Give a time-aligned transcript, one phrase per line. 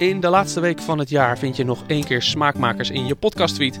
[0.00, 3.14] In de laatste week van het jaar vind je nog één keer Smaakmakers in je
[3.14, 3.80] podcastfeed.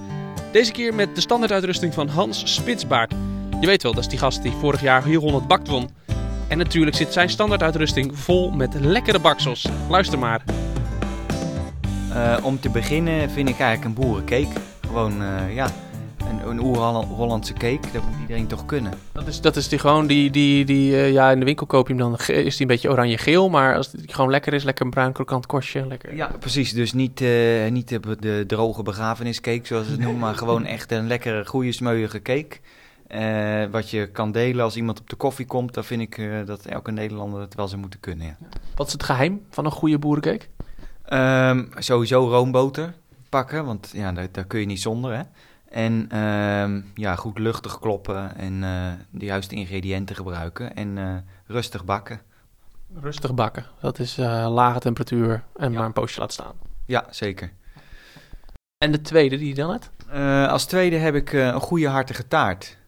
[0.52, 3.14] Deze keer met de standaarduitrusting van Hans Spitsbaard.
[3.60, 5.90] Je weet wel, dat is die gast die vorig jaar hier 100 bakt won.
[6.48, 9.68] En natuurlijk zit zijn standaarduitrusting vol met lekkere baksels.
[9.88, 10.42] Luister maar.
[12.12, 14.60] Uh, om te beginnen vind ik eigenlijk een boerencake.
[14.86, 15.70] Gewoon, uh, ja,
[16.42, 17.80] een, een oer-Hollandse cake.
[17.92, 18.92] Dat moet iedereen toch kunnen.
[19.12, 21.88] Dat is, dat is die gewoon, die, die, die uh, ja, in de winkel koop
[21.88, 23.48] je hem dan, is die een beetje oranje-geel.
[23.48, 25.86] Maar als die gewoon lekker is, lekker een bruin krokant korstje.
[25.86, 26.14] Lekker.
[26.14, 26.72] Ja, precies.
[26.72, 27.24] Dus niet,
[27.70, 30.20] niet de, de droge begrafeniscake zoals ze het noemen.
[30.20, 32.56] maar gewoon echt een lekkere, goede, smeuïge cake.
[33.14, 36.64] Uh, wat je kan delen als iemand op de koffie komt, dan vind ik dat
[36.64, 38.26] elke Nederlander het wel zou moeten kunnen.
[38.26, 38.36] Ja.
[38.74, 40.46] Wat is het geheim van een goede boerencake?
[41.12, 42.94] Um, sowieso roomboter
[43.28, 45.14] pakken, want ja, daar, daar, kun je niet zonder.
[45.16, 45.22] Hè?
[45.70, 52.20] En um, ja, goed luchtig kloppen en uh, de juiste ingrediënten gebruiken en rustig bakken.
[53.00, 55.78] Rustig bakken, dat is lage temperatuur en ja.
[55.78, 56.54] maar een poosje laten staan.
[56.86, 57.52] Ja, zeker.
[58.78, 59.90] En de tweede die je dan hebt?
[60.50, 62.78] als tweede heb ik een goede hartige taart.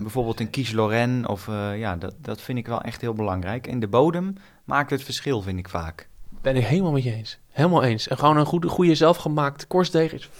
[0.00, 1.46] Bijvoorbeeld een quiche Lorraine, of
[1.76, 3.66] ja, dat, dat vind ik wel echt heel belangrijk.
[3.66, 6.08] En de bodem maakt het verschil, vind ik vaak.
[6.42, 7.38] Ben ik helemaal met je eens.
[7.50, 8.08] Helemaal eens.
[8.08, 10.30] En gewoon een goede, goede zelfgemaakte korstdeeg is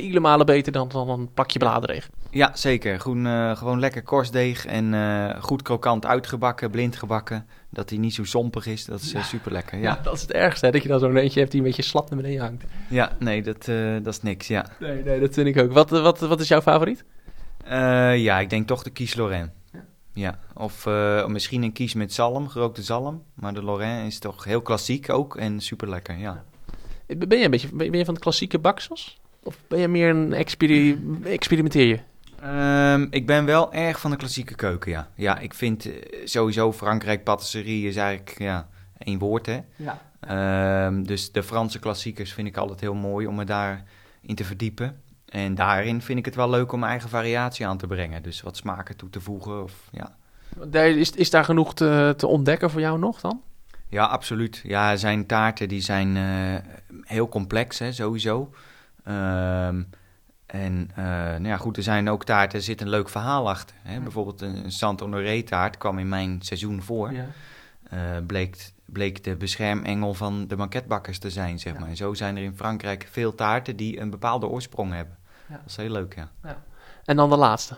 [0.00, 2.10] vele malen beter dan, dan een plakje bladerdeeg.
[2.30, 3.00] Ja, zeker.
[3.00, 4.94] Groen, uh, gewoon lekker korstdeeg en
[5.40, 7.46] goed krokant uitgebakken, blind gebakken.
[7.70, 9.22] Dat hij niet zo sompig is, dat is ja.
[9.22, 9.78] super lekker.
[9.78, 9.84] Ja.
[9.84, 10.00] ja.
[10.02, 10.72] dat is het ergste, hè?
[10.72, 12.64] dat je dan zo'n eentje hebt die een beetje slap naar beneden hangt.
[12.88, 13.64] Ja, nee, dat,
[14.04, 14.66] dat is niks, ja.
[14.80, 15.72] Nee, nee, dat vind ik ook.
[15.72, 17.04] Wat, wat, wat is jouw favoriet?
[18.16, 19.50] Ja, ik denk toch de Kies Lorraine.
[19.72, 19.84] Ja.
[20.12, 20.38] ja.
[20.54, 23.22] Of uh, misschien een kies met zalm, gerookte zalm.
[23.34, 26.44] Maar de Lorraine is toch heel klassiek ook en super lekker, ja.
[27.06, 29.20] Ben je een beetje ben je van de klassieke baksels?
[29.44, 31.98] Of ben je meer een experi experimenteer je?
[32.94, 35.08] Um, ik ben wel erg van de klassieke keuken, ja.
[35.14, 35.88] Ja, ik vind
[36.24, 39.60] sowieso Frankrijk patisserie is eigenlijk ja, één woord, hè.
[39.76, 40.86] Ja.
[40.86, 45.02] Um, dus de Franse klassiekers vind ik altijd heel mooi om me daarin te verdiepen.
[45.28, 48.22] En daarin vind ik het wel leuk om mijn eigen variatie aan te brengen.
[48.22, 49.62] Dus wat smaken toe te voegen.
[49.62, 50.16] Of, ja.
[50.80, 53.40] Is, is daar genoeg te, te ontdekken voor jou nog dan?
[53.88, 54.60] Ja, absoluut.
[54.64, 56.54] Ja, zijn taarten die zijn uh,
[57.02, 58.52] heel complex, hè, sowieso.
[59.08, 59.88] Um,
[60.46, 63.76] en uh, nou ja, goed, er zijn ook taarten, er zit een leuk verhaal achter.
[63.82, 63.94] Hè?
[63.94, 64.00] Ja.
[64.00, 67.12] Bijvoorbeeld een, een taart kwam in mijn seizoen voor.
[67.12, 67.26] Ja.
[67.92, 71.78] Uh, bleek, bleek de beschermengel van de banketbakkers te zijn, zeg ja.
[71.78, 71.88] maar.
[71.88, 75.16] En zo zijn er in Frankrijk veel taarten die een bepaalde oorsprong hebben.
[75.48, 76.30] Dat is heel leuk, ja.
[76.42, 76.62] ja.
[77.04, 77.76] En dan de laatste?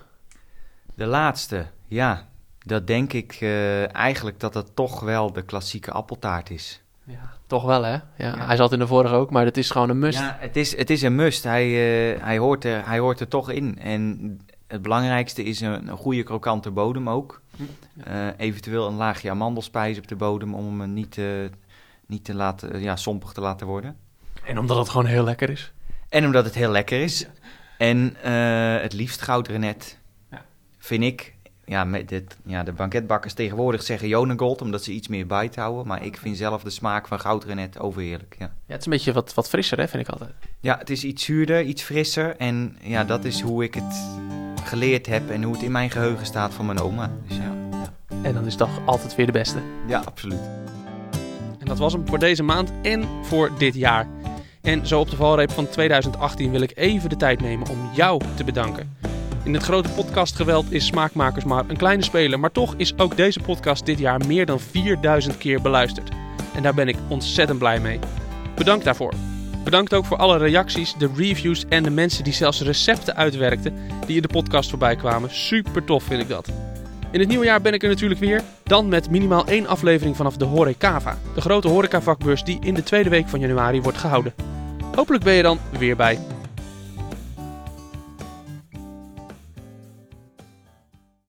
[0.94, 2.26] De laatste, ja.
[2.58, 6.82] Dat denk ik uh, eigenlijk dat het toch wel de klassieke appeltaart is.
[7.06, 7.92] Ja, toch wel hè?
[7.92, 8.46] Ja, ja.
[8.46, 10.18] Hij zat in de vorige ook, maar het is gewoon een must.
[10.18, 11.44] Ja, het is, het is een must.
[11.44, 11.66] Hij,
[12.14, 13.78] uh, hij, hoort er, hij hoort er toch in.
[13.78, 17.42] En het belangrijkste is een, een goede krokante bodem ook.
[17.56, 18.28] Ja.
[18.28, 21.20] Uh, eventueel een laagje amandelspijs op de bodem om hem niet,
[22.06, 23.96] niet te laten, ja, sompig te laten worden.
[24.44, 25.72] En omdat het gewoon heel lekker is.
[26.08, 27.26] En omdat het heel lekker is.
[27.78, 29.98] En uh, het liefst goudrenet,
[30.30, 30.44] ja.
[30.78, 31.35] vind ik.
[31.66, 35.86] Ja, met dit, ja, de banketbakkers tegenwoordig zeggen Jonegold, omdat ze iets meer bite houden.
[35.86, 38.36] Maar ik vind zelf de smaak van goudrenet overheerlijk.
[38.38, 38.44] Ja.
[38.44, 40.32] ja, het is een beetje wat, wat frisser, hè, vind ik altijd.
[40.60, 42.36] Ja, het is iets zuurder, iets frisser.
[42.36, 44.08] En ja, dat is hoe ik het
[44.64, 47.10] geleerd heb en hoe het in mijn geheugen staat van mijn oma.
[47.28, 47.54] Dus ja.
[47.70, 47.92] ja.
[48.22, 49.58] En dan is het toch altijd weer de beste.
[49.86, 50.40] Ja, absoluut.
[51.58, 54.06] En dat was hem voor deze maand en voor dit jaar.
[54.62, 58.22] En zo op de valreep van 2018 wil ik even de tijd nemen om jou
[58.36, 58.96] te bedanken.
[59.46, 63.40] In het grote podcastgeweld is Smaakmakers maar een kleine speler, maar toch is ook deze
[63.40, 66.10] podcast dit jaar meer dan 4000 keer beluisterd.
[66.54, 67.98] En daar ben ik ontzettend blij mee.
[68.54, 69.12] Bedankt daarvoor.
[69.64, 73.74] Bedankt ook voor alle reacties, de reviews en de mensen die zelfs recepten uitwerkten
[74.06, 75.30] die in de podcast voorbij kwamen.
[75.30, 76.48] Super tof vind ik dat.
[77.10, 80.36] In het nieuwe jaar ben ik er natuurlijk weer, dan met minimaal één aflevering vanaf
[80.36, 84.34] de Horecava, de grote horecavakbeurs die in de tweede week van januari wordt gehouden.
[84.94, 86.18] Hopelijk ben je dan weer bij.